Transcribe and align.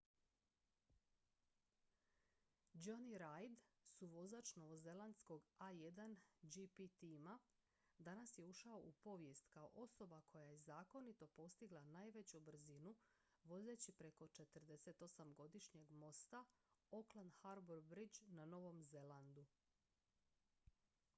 jonny 2.85 3.11
reid 3.23 3.59
suvozač 3.97 4.49
novozelandskog 4.61 5.49
a1gp 5.65 6.87
tima 7.01 7.35
danas 8.07 8.33
je 8.37 8.45
ušao 8.45 8.77
u 8.79 8.91
povijest 8.91 9.45
kao 9.49 9.69
osoba 9.73 10.21
koja 10.21 10.45
je 10.45 10.57
zakonito 10.57 11.27
postigla 11.27 11.81
najveću 11.83 12.39
brzinu 12.39 12.95
vozeći 13.43 13.91
preko 13.91 14.27
48-godišnjeg 14.27 15.91
mosta 15.91 16.45
auckland 16.91 17.33
harbour 17.33 17.81
bridge 17.81 18.17
na 18.27 18.45
novom 18.45 18.83
zelandu 18.85 19.45